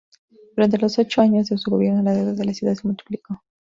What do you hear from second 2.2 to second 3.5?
de la ciudad se multiplicó.